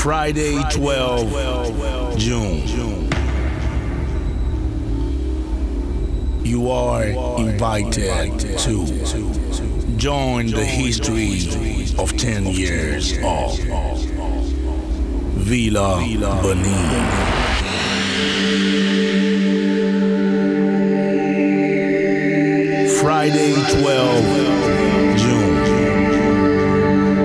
[0.00, 3.10] Friday, 12 June.
[6.42, 7.04] You are
[7.38, 8.86] invited to
[9.98, 11.40] join the history
[11.98, 13.58] of 10 years of
[15.36, 15.98] Villa
[16.42, 16.88] Benin.
[23.02, 25.50] Friday, 12 June.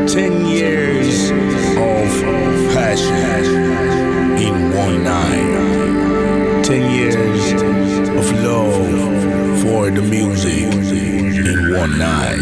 [0.08, 2.45] 10 years of
[2.76, 6.66] passion in one night.
[6.66, 7.54] 10 years
[8.20, 12.36] of love for the music in one night.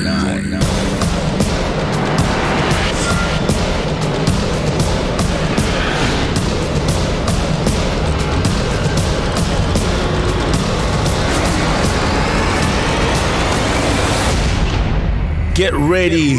[15.54, 16.36] Get ready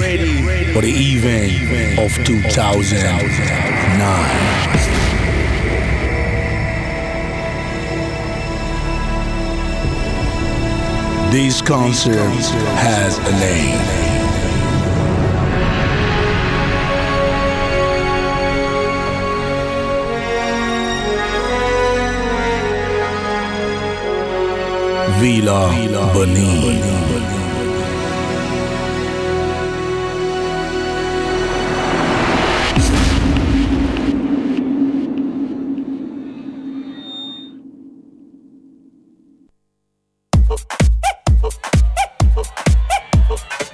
[0.72, 2.12] for the event of
[3.98, 4.54] nine.
[11.32, 14.04] These concerts has a name.
[25.20, 26.60] Vila Villa Benin.
[26.60, 27.43] Benin.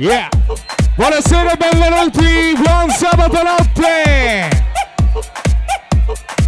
[0.00, 0.30] Yeah!
[0.96, 4.48] Buonasera e benvenuti, buon sabato notte!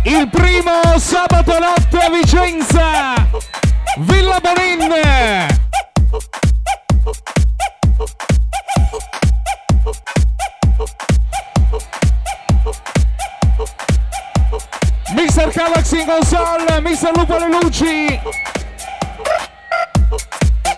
[0.05, 3.29] Il primo sabato notte a Vicenza!
[3.99, 4.89] Villa Bonin!
[15.15, 15.51] Mr.
[15.53, 17.11] Calax in console, Mr.
[17.15, 18.19] Lupo alle luci!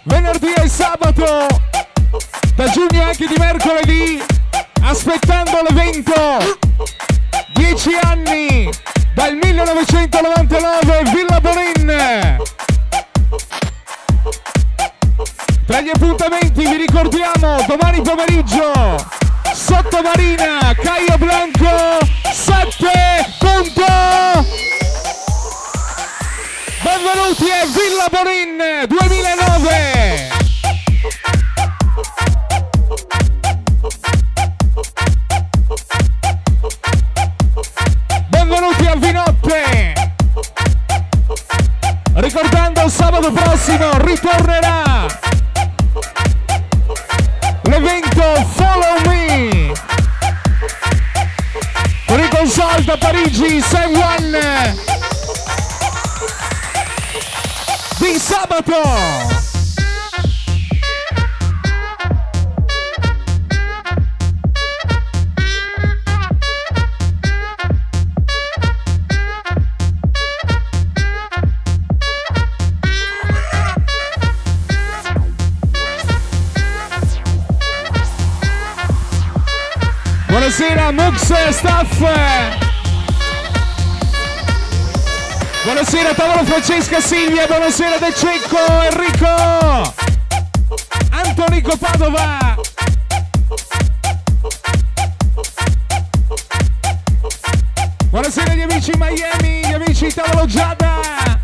[0.03, 1.54] Venerdì e sabato
[3.15, 4.21] anche di mercoledì,
[4.83, 6.59] aspettando l'evento.
[7.53, 8.69] 10 anni
[9.15, 12.37] dal 1999, Villa Bonin.
[15.65, 18.73] Tra gli appuntamenti vi ricordiamo domani pomeriggio
[19.53, 21.99] Sottomarina, Caio Blanco,
[22.33, 24.47] 7 punto.
[26.83, 30.34] Benvenuti a Villa Bonin 2009.
[42.85, 45.07] Ricordando sabato prossimo ritornerà.
[47.63, 48.23] L'evento
[48.55, 49.73] Follow Me.
[52.07, 54.75] Con i console da Parigi San One.
[57.99, 59.34] Di sabato!
[80.57, 81.99] Buonasera Mux Staff.
[85.65, 89.95] Buonasera tavolo Francesca Silvia, buonasera De Cecco, Enrico.
[91.11, 92.57] Antonico Padova.
[98.11, 101.44] Buonasera agli amici Miami, gli amici tavolo Giada.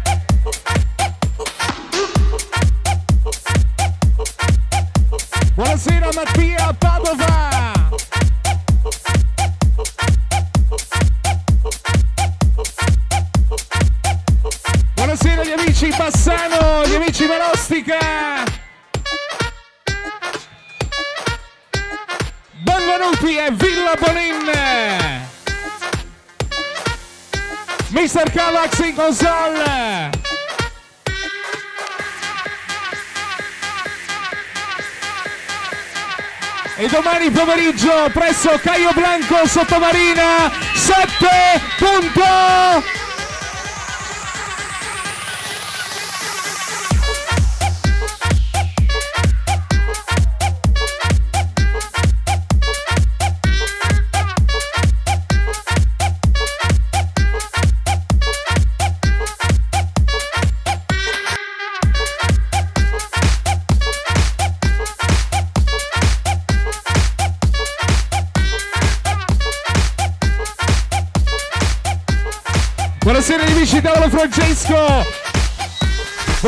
[28.60, 30.10] Calax in console.
[36.76, 41.28] E domani pomeriggio presso Caio Blanco Sottomarina 7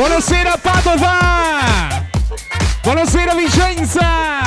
[0.03, 2.07] Buonasera Padova.
[2.81, 4.41] Buonasera Vicenza.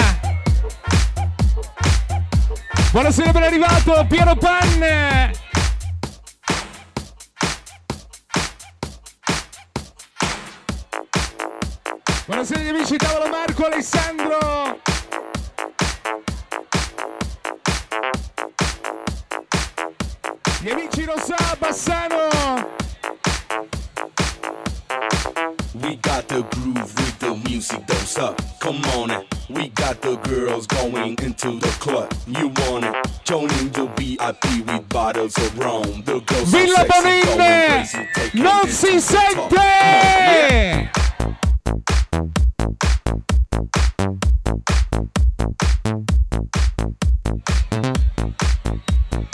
[2.90, 5.32] Buonasera ben arrivato Piero Pan.
[12.26, 14.25] Buonasera agli amici tavolo Marco Alessandro.
[28.16, 28.40] Don't.
[28.60, 29.26] Come on it.
[29.48, 32.12] We got the girls going into the club.
[32.26, 32.94] You want it?
[33.24, 36.02] Joining the VIP with bottles of rum.
[36.04, 39.50] The girls so Villa sexy, crazy, non si to the top.
[39.50, 40.90] Come on, yeah.
[40.90, 40.90] sente!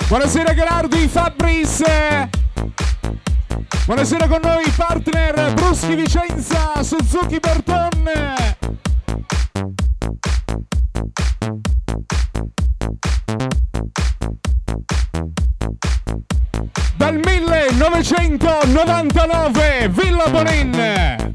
[0.09, 1.85] Buonasera Gerardi, Fabrice!
[1.85, 2.29] Eh,
[3.87, 7.91] Buonasera con noi partner Bruschi Vicenza, Suzuki Berton!
[16.97, 21.31] Dal 1999 Villa Bonin!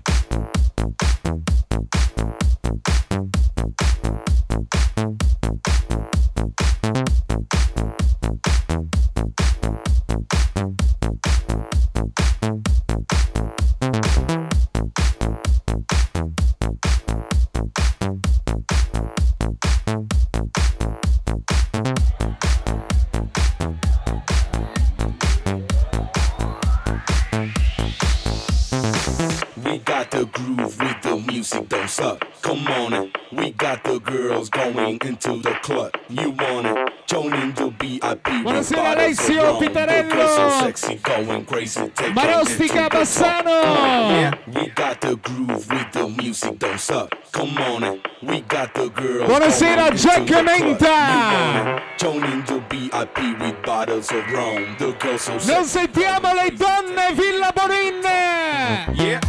[30.37, 32.25] Groove with the music, don't suck.
[32.41, 33.17] Come on it.
[33.31, 35.91] We got the girls going into the club.
[36.09, 36.93] You want it?
[37.07, 38.23] Joining the VIP.
[38.43, 40.11] Buonasera, Alessio Pitarello.
[40.11, 43.45] girls so sexy, going crazy, taking Marostica it to the top.
[43.45, 43.61] Bassano.
[44.11, 47.13] Yeah, we got the groove with the music, don't suck.
[47.31, 48.07] Come on it.
[48.21, 49.29] We got the girls.
[49.29, 50.45] Buonasera, going into Jack the club.
[50.45, 50.97] Menta.
[51.13, 51.99] You want it?
[51.99, 54.75] Joining the VIP with bottles of rum.
[54.77, 55.51] The girls so sexy.
[55.51, 58.03] Non sentiamo le donne Villa Bonin!
[58.95, 59.19] Yeah.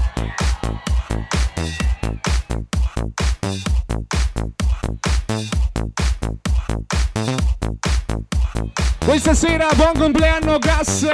[9.09, 11.09] Questa sera buon compleanno Gas!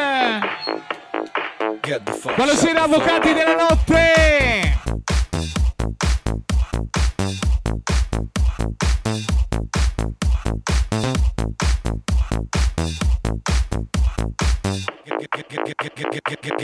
[2.35, 4.83] Quella sera avvocati della notte!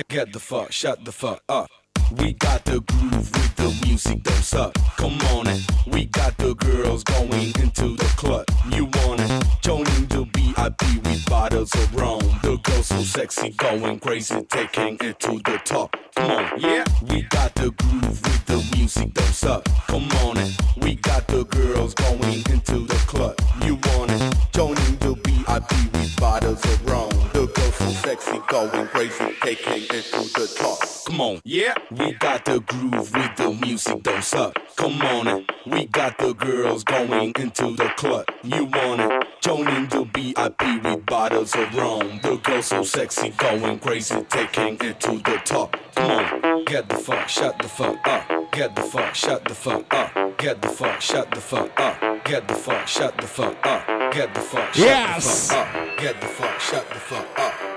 [0.08, 1.79] Get the fuck, shut the fuck up.
[2.18, 4.74] We got the groove with the music, don't suck.
[4.96, 5.62] Come on it.
[5.86, 8.46] We got the girls going into the club.
[8.72, 9.46] You want it?
[9.62, 12.20] Joining the VIP with bottles of rum.
[12.42, 15.96] The girls so sexy, going crazy, taking it to the top.
[16.16, 16.84] Come on, yeah.
[17.08, 19.64] We got the groove with the music, don't suck.
[19.86, 20.56] Come on it.
[20.82, 23.36] We got the girls going into the club.
[23.64, 24.34] You want it?
[24.52, 27.08] Joining the VIP with bottles of rum.
[27.32, 30.78] The girls so sexy, going crazy, taking it to the top.
[31.06, 31.74] Come on, yeah.
[32.00, 34.56] We got the groove with the music, don't suck.
[34.76, 35.50] Come on it.
[35.66, 38.24] We got the girls going into the club.
[38.42, 39.28] You want it?
[39.42, 42.18] Joining the VIP with bottles of rum.
[42.22, 45.76] The girls so sexy, going crazy, taking it to the top.
[45.94, 48.50] Come on, get the fuck, shut the fuck up.
[48.52, 50.38] Get the fuck, shut the fuck up.
[50.38, 52.24] Get the fuck, shut the fuck up.
[52.24, 53.86] Get the fuck, shut the fuck up.
[54.14, 55.48] Get the fuck, shut Yes.
[55.48, 55.98] the fuck up.
[55.98, 57.69] Get the fuck, shut the fuck up.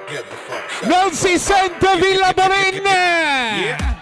[0.84, 2.34] Non si sente Villa!
[2.36, 3.94] Yeah.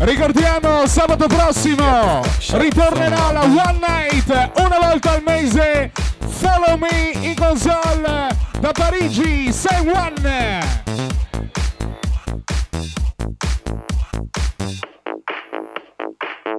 [0.00, 5.92] Ricordiamo sabato prossimo ritornerà la One Night una volta al mese.
[6.18, 8.28] Follow me in console
[8.60, 10.76] da Parigi, Say One.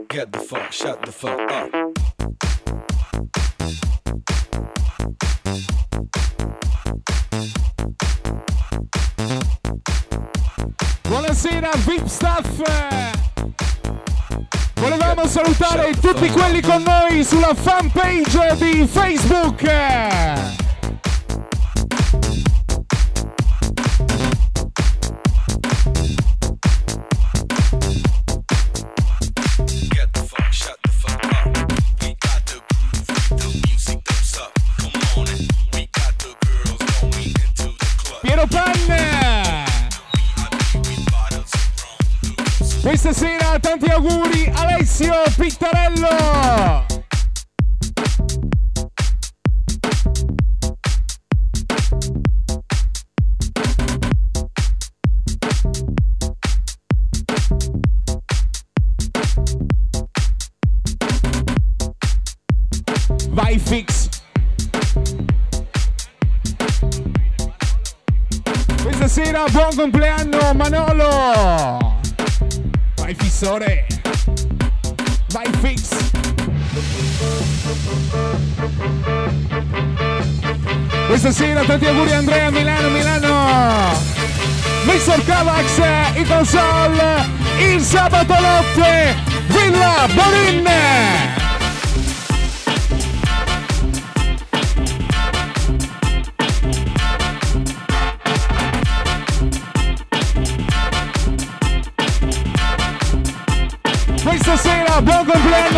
[0.07, 1.69] Get the fuck, shut the fuck up.
[11.03, 12.61] Buonasera VIP Staff.
[14.75, 20.68] Volevamo salutare tutti quelli con noi sulla fanpage di Facebook.
[73.59, 73.85] Fissore.
[75.31, 75.89] Vai fix.
[81.07, 83.97] Questa sera tanti auguri Andrea Milano Milano.
[84.85, 85.23] Mr.
[85.25, 85.81] Cavax
[86.15, 87.27] in console
[87.59, 89.15] il sabato notte
[89.47, 91.28] Villa Borin.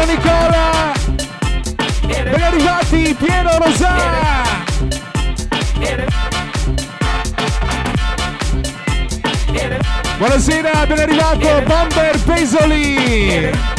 [0.01, 0.93] Compleanno Nicola!
[2.07, 3.95] Ben arrivati Piero Rosà!
[10.17, 13.70] Buonasera, ben arrivato Bomber Pesoli!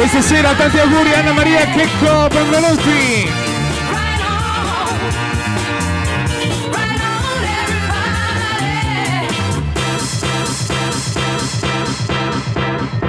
[0.00, 3.28] Questa sera tanti auguri Anna Maria Checco, benvenuti!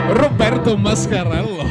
[0.10, 1.65] Roberto Mascarello.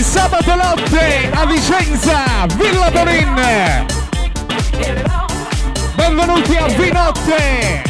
[0.00, 3.89] Sabato notte a Vicenza, Villa Bonin.
[6.20, 7.89] Benvenuti a Vinotte.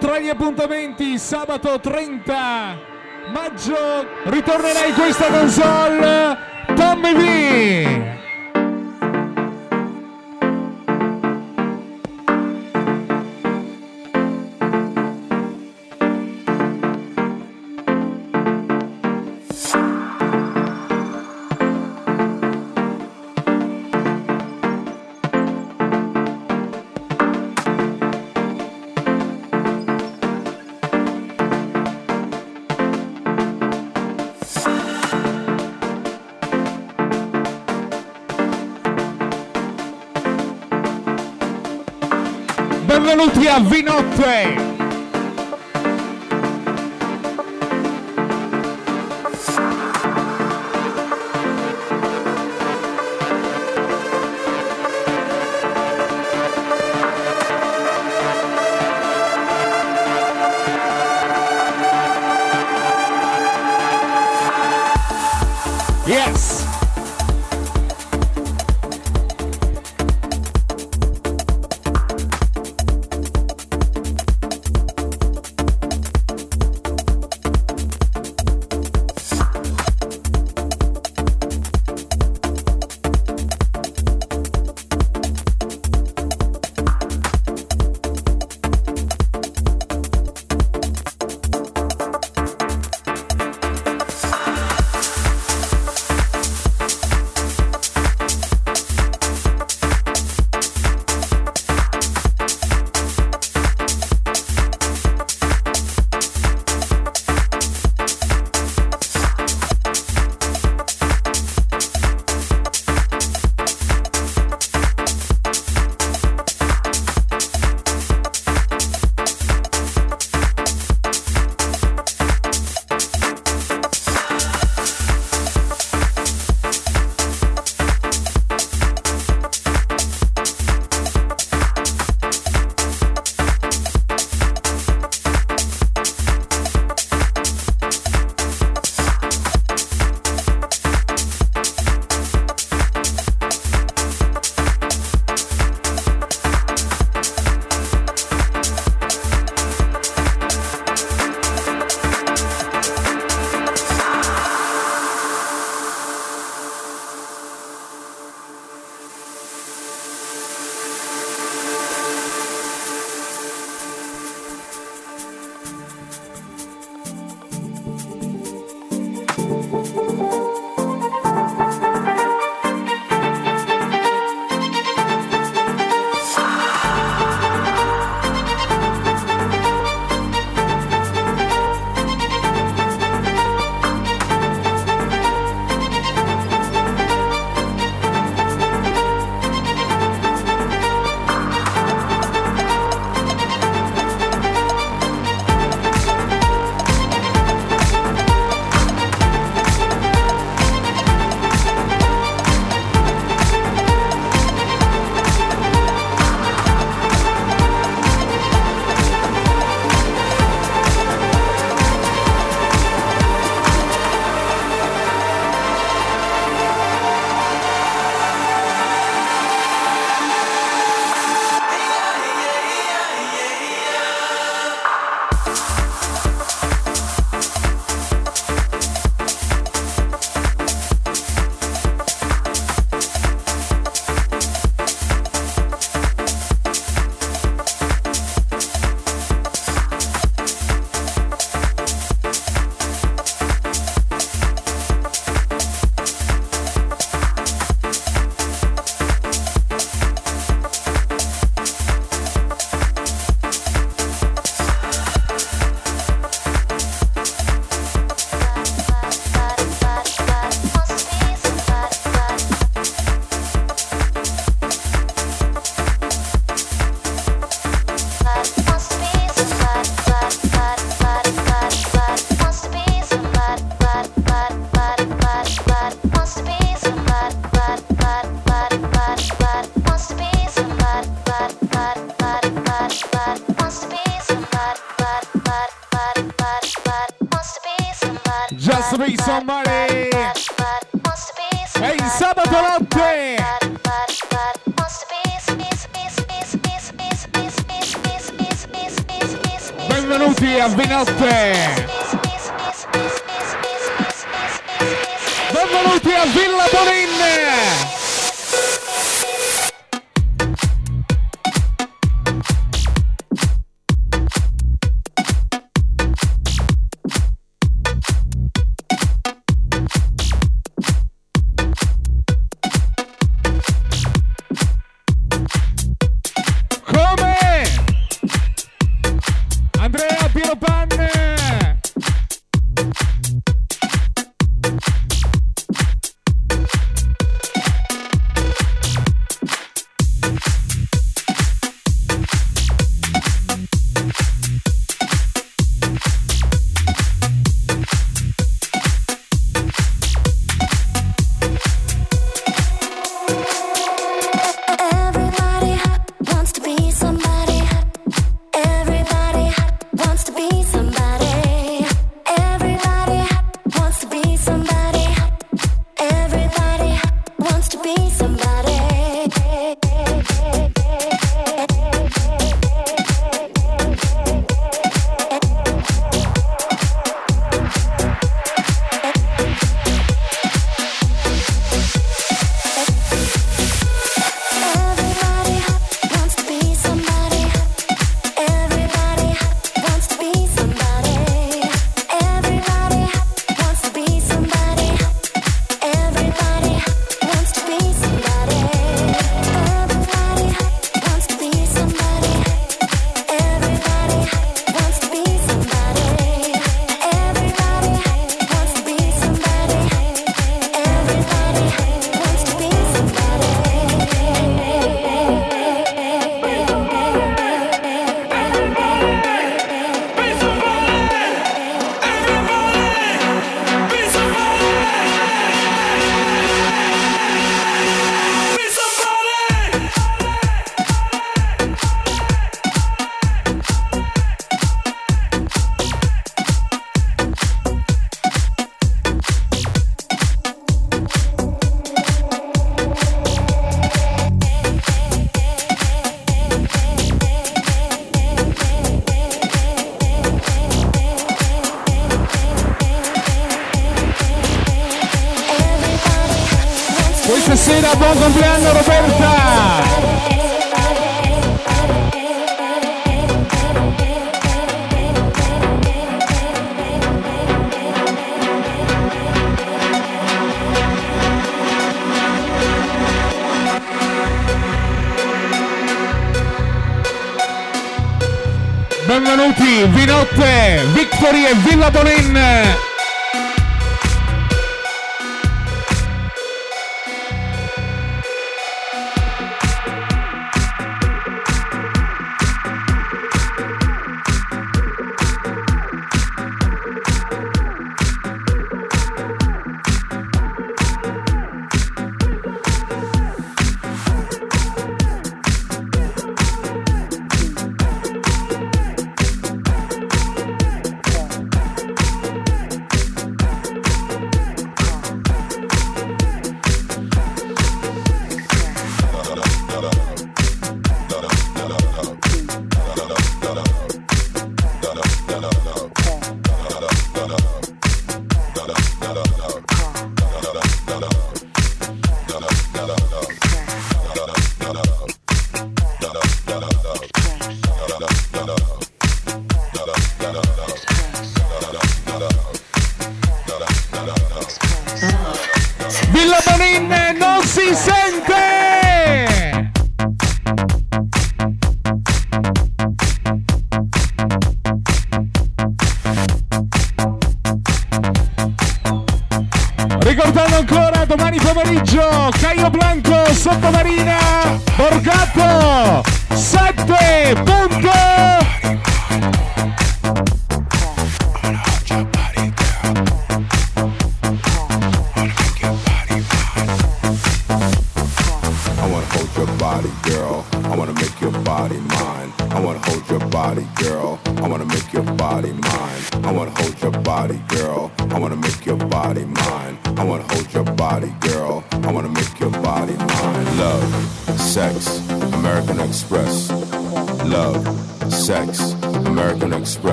[0.00, 2.78] Tra gli appuntamenti sabato 30
[3.34, 3.76] maggio
[4.24, 6.38] ritornerà in questa console
[6.74, 8.19] Tommy B.
[43.40, 44.69] benvenuti a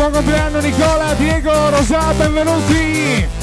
[0.00, 3.39] buon compleanno Nicola, Diego, Rosà, benvenuti!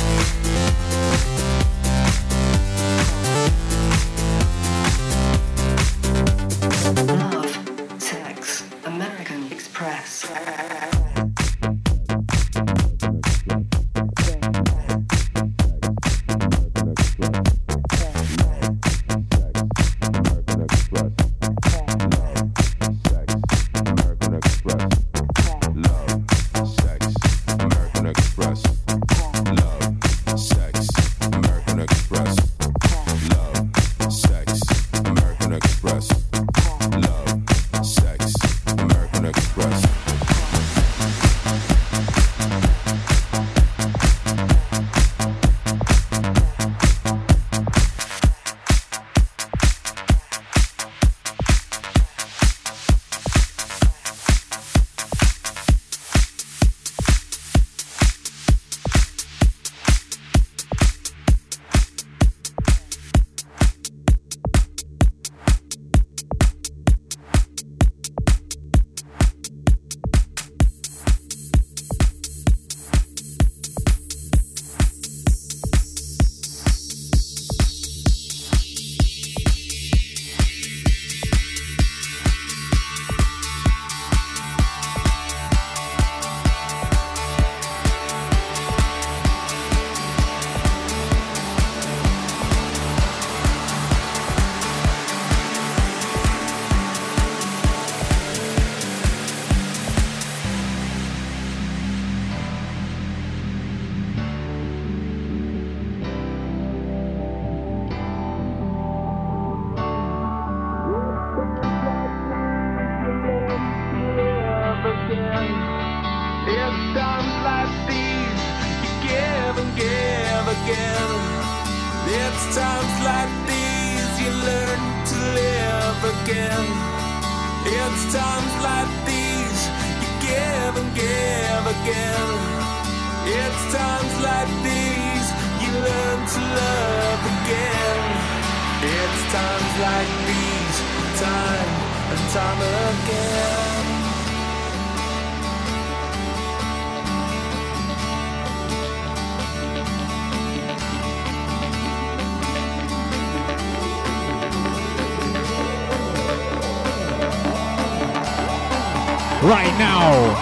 [159.43, 160.35] right now.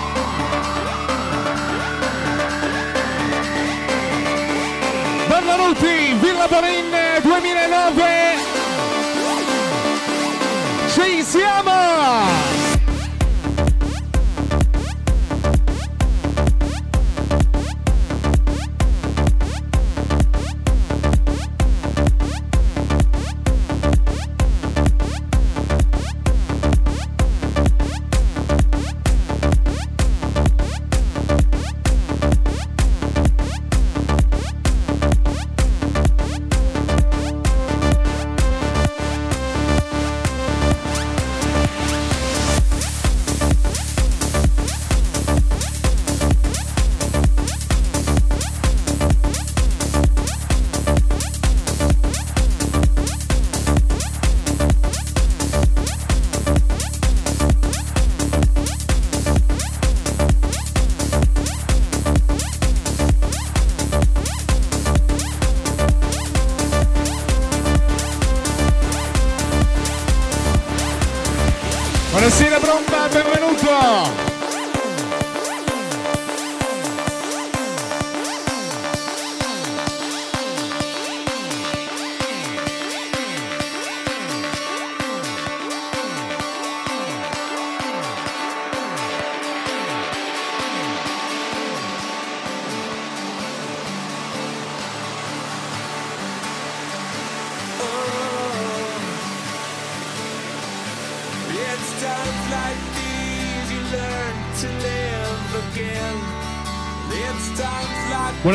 [5.27, 6.91] Bernaruti, Villa Bonin
[7.23, 8.37] 2009.
[10.87, 12.64] Ci siamo!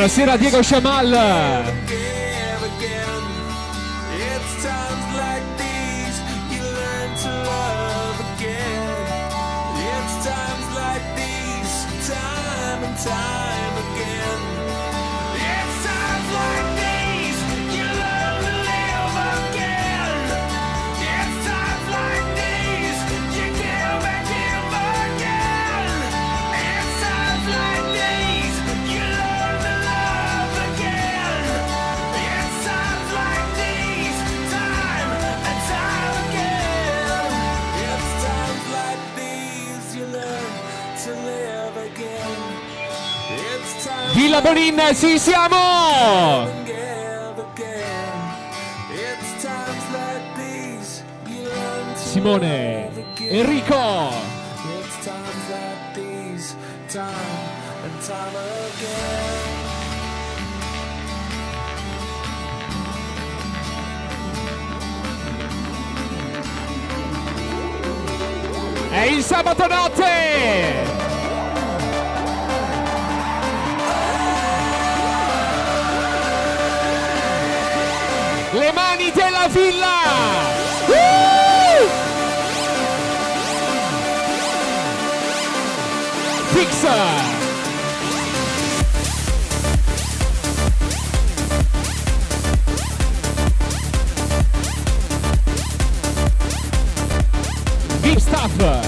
[0.01, 1.60] Buonasera Diego Sciamal.
[44.31, 46.47] Camilla Bonin, ci siamo!
[51.95, 54.09] Simone, Enrico!
[68.91, 71.00] È il sabato notte!
[79.41, 80.01] da Vila!
[80.87, 81.89] Uh!
[86.53, 86.95] Fixa!
[98.03, 98.80] Mustafa.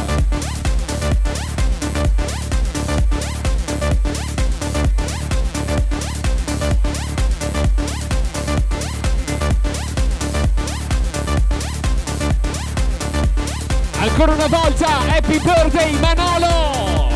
[15.43, 17.09] birthday Manolo!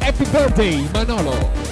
[0.00, 1.65] Happy birthday Manolo!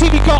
[0.00, 0.39] TV got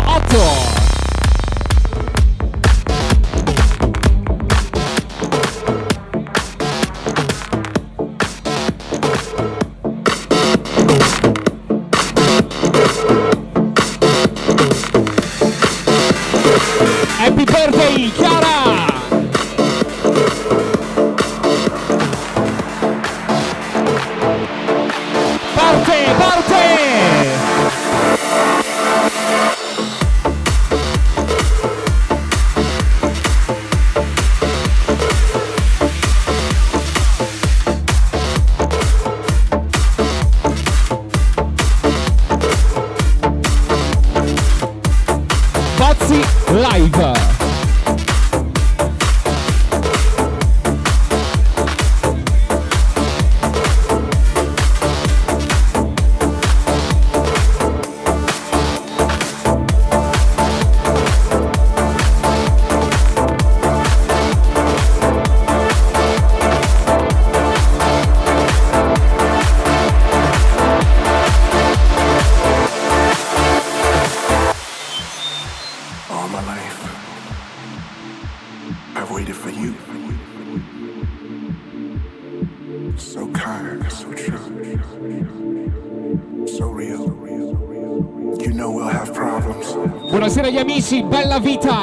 [90.91, 91.80] Ragazzi, bella vita!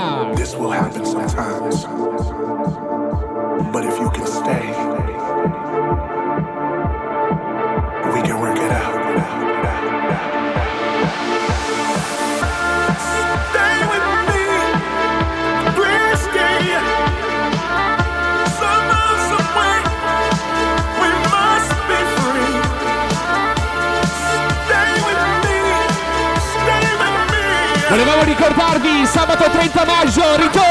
[30.19, 30.68] Jory, go!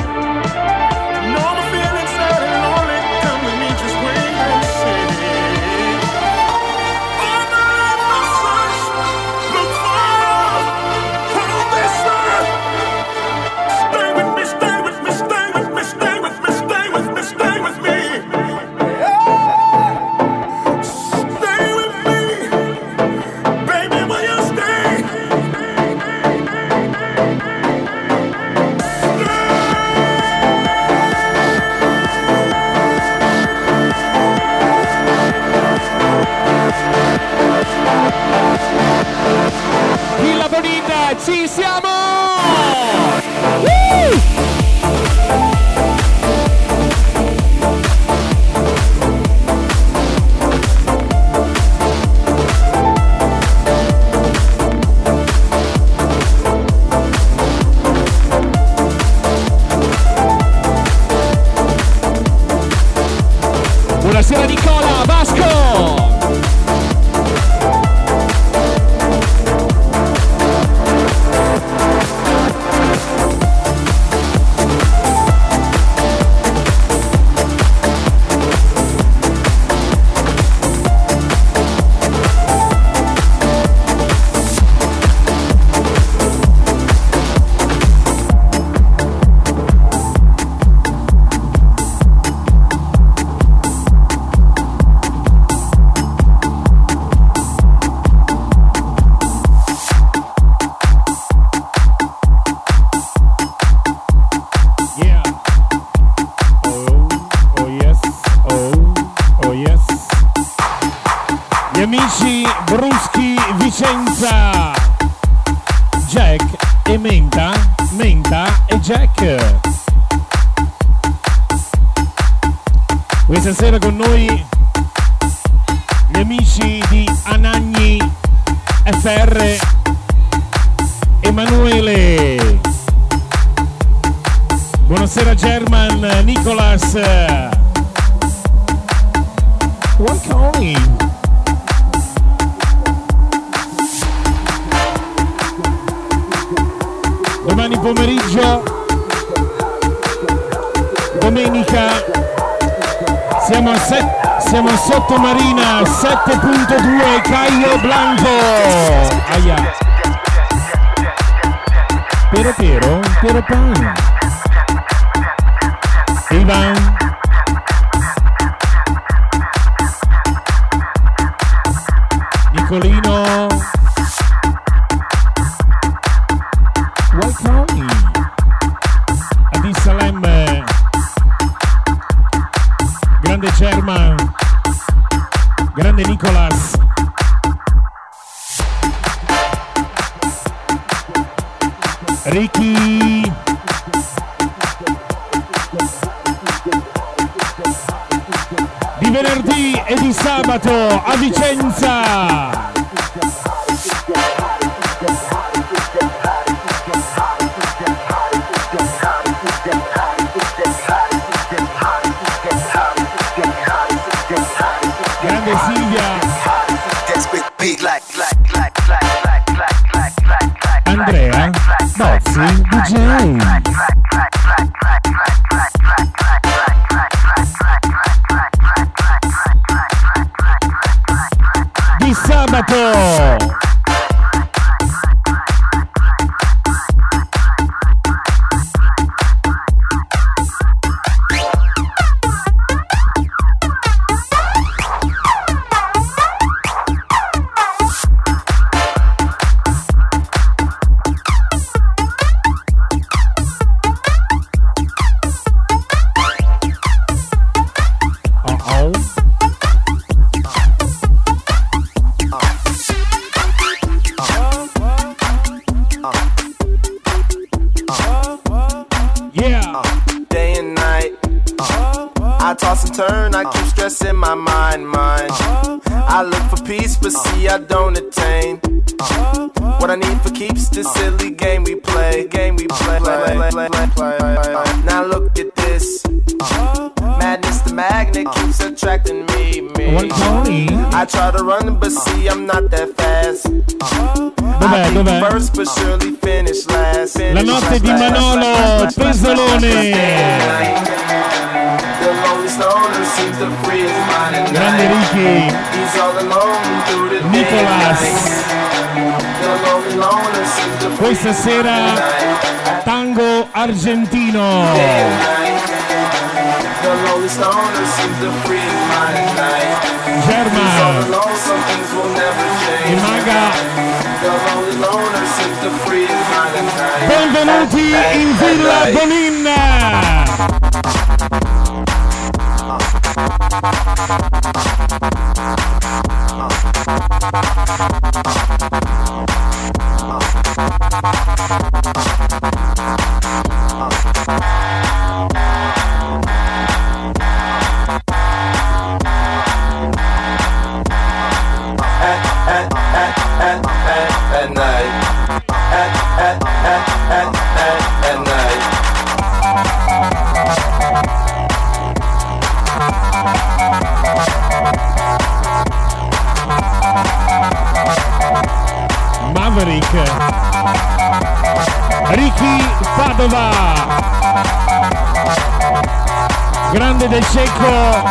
[376.73, 378.03] Grande del Cecco.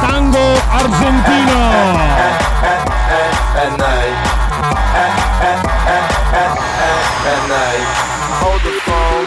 [0.00, 1.60] Tango argentino.
[8.62, 9.26] The phone.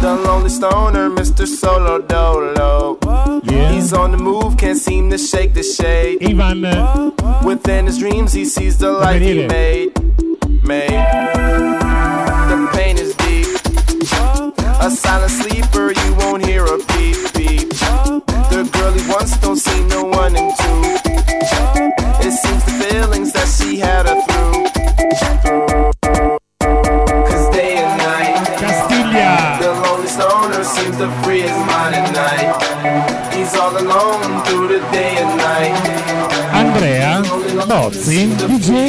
[0.00, 1.46] The lonely stoner, Mr.
[1.46, 2.98] Solo Dolo.
[3.42, 3.72] Yeah.
[3.72, 6.22] He's on the move, can't seem to shake the shade.
[6.22, 7.10] Ivan eh?
[7.44, 9.92] Within his dreams, he sees the life he made.
[10.62, 11.43] Made.
[14.84, 17.70] A silent sleeper, you won't hear a beep beep.
[18.52, 20.80] The girl he wants don't see no one in two.
[22.20, 24.68] It seems the feelings that she had her through.
[26.60, 28.36] Cause day and night.
[28.60, 29.58] Castiglia.
[29.58, 33.32] The lonely stoner seems to free his mind at night.
[33.32, 35.72] He's all alone through the day and night.
[36.52, 37.22] Andrea
[37.66, 38.83] Bozzi DJ.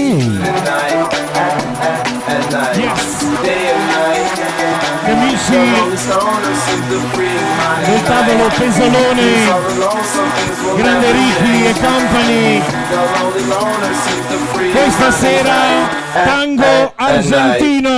[13.15, 17.93] Lonely loner seems to free his Questa sera tango argentino.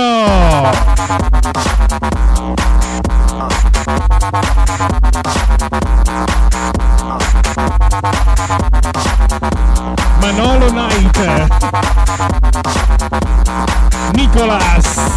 [10.20, 11.18] Manolo Night.
[14.14, 15.07] Nicolas.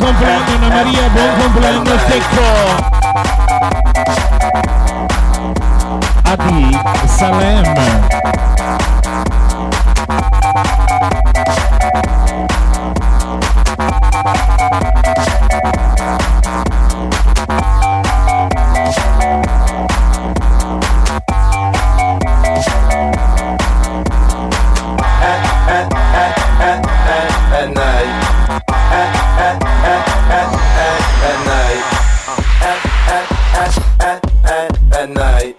[0.00, 2.42] Compleanno Anna Maria, buon compleanno Secco.
[6.24, 8.49] Adi Salem.
[33.30, 35.56] At, at, at, at, night.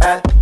[0.00, 0.39] At,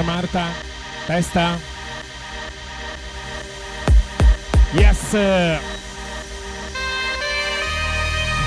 [0.00, 0.52] Buonasera Marta.
[1.06, 1.58] Testa.
[4.72, 5.10] Yes.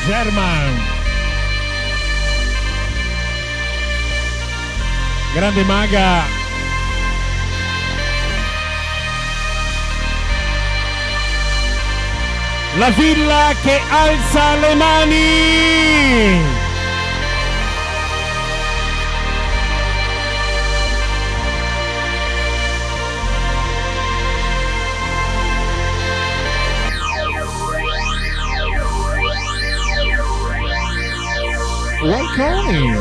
[0.05, 0.81] German.
[5.35, 6.23] Grande maga.
[12.77, 16.52] La villa che alza le mani.
[32.35, 32.97] Welcome.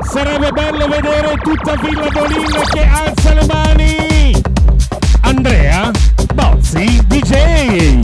[0.00, 4.42] Sarebbe bello vedere tutta Villa Bolin che alza le mani.
[5.20, 5.90] Andrea
[6.34, 8.00] Bozzi DJ.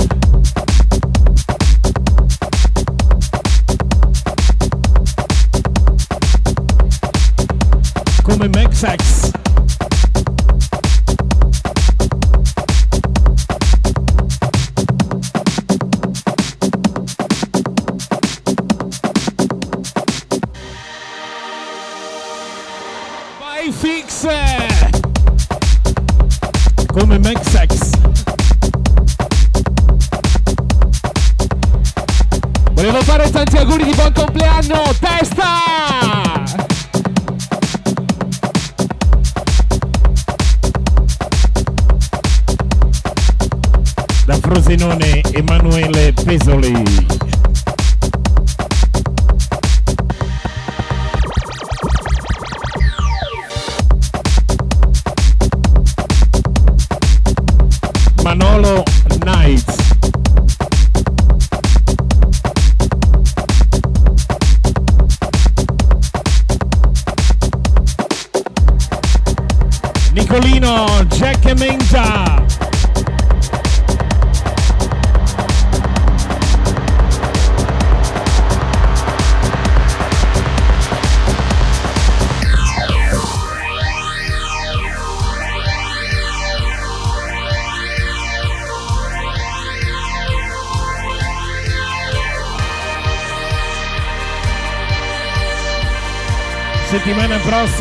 [8.22, 8.48] Come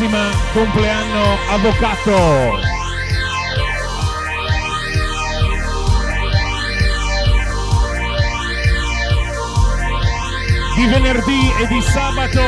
[0.00, 2.58] prossima, compleanno avvocato.
[10.74, 12.40] Di venerdì e di sabato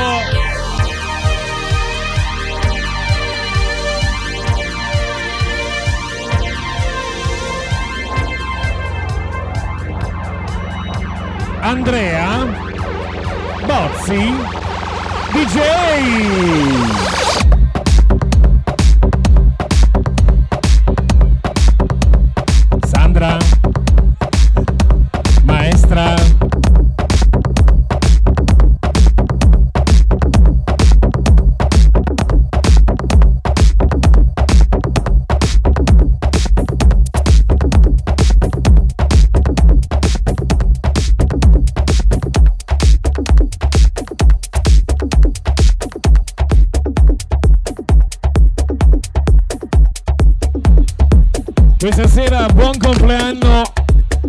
[11.61, 12.47] Andrea
[13.67, 14.35] Bozzi
[15.33, 17.22] DJ
[51.83, 53.65] Questa sera buon compleanno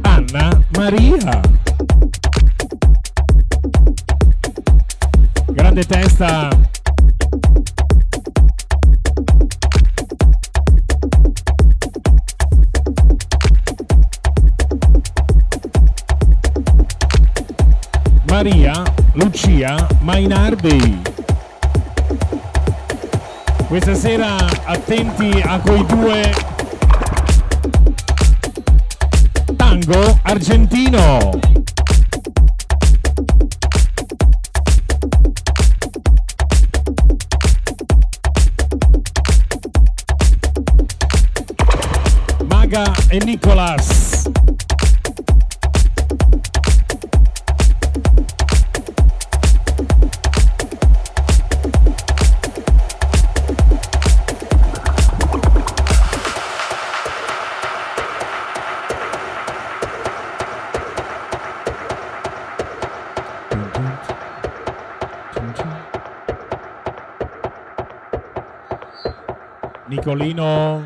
[0.01, 1.39] Anna Maria.
[5.49, 6.49] Grande testa.
[18.29, 18.81] Maria
[19.11, 21.01] Lucia Mainardi.
[23.67, 26.52] Questa sera attenti a quei due
[29.83, 31.31] tango argentino.
[43.11, 43.92] E Nicolas.
[70.03, 70.82] Colino.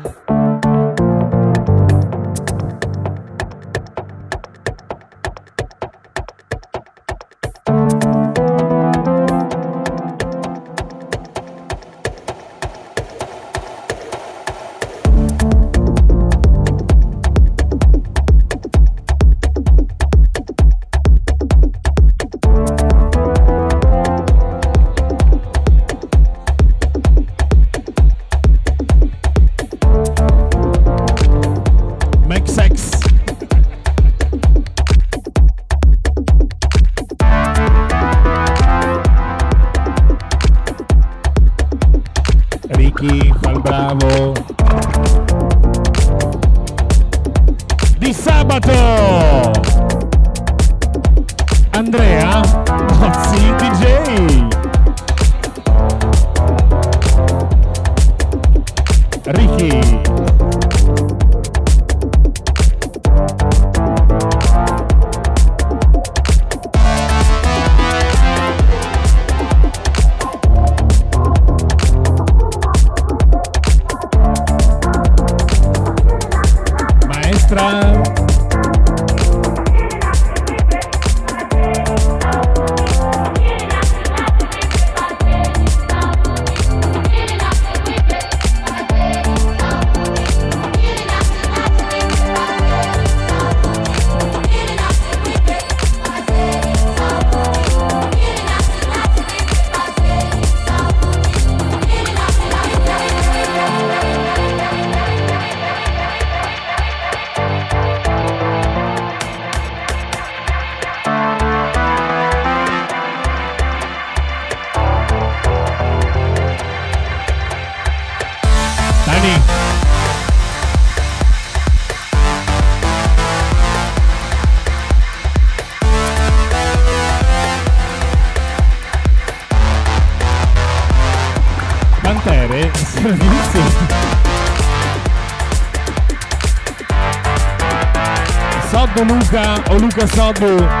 [139.98, 140.77] Música Sandu.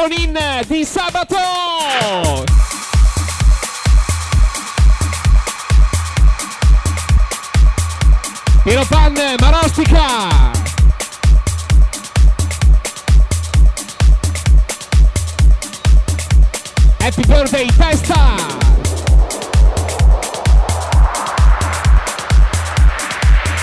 [0.00, 1.36] Trampolin di sabato!
[8.62, 10.28] Piropan Marostica!
[17.00, 18.36] Happy birthday, testa!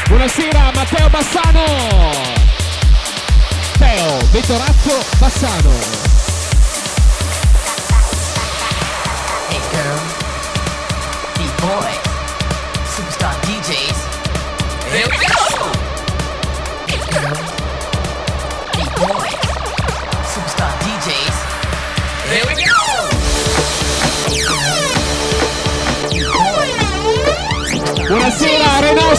[0.07, 1.65] Buonasera Matteo Bassano!
[3.79, 6.16] Teo Vettorazzo Bassano!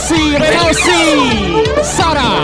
[0.09, 2.43] Renossi, Renossi, Sara.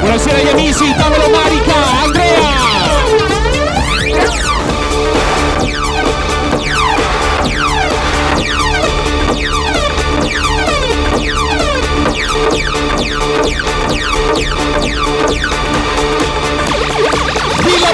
[0.00, 1.72] Buonasera agli amici, tavolo Marica!
[1.72, 2.01] Eh!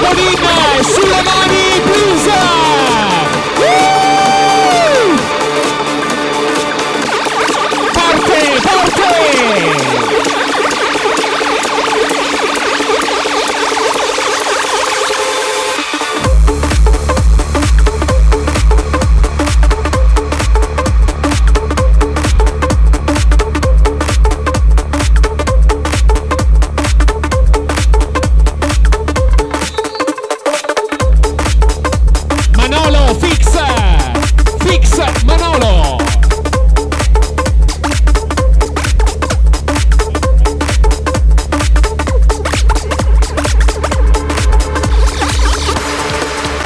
[0.08, 0.57] Molina.